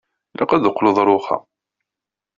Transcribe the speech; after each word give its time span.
Ilaq 0.33 0.51
ad 0.53 0.63
teqqleḍ 0.63 0.97
ar 1.01 1.09
uxxam. 1.17 1.43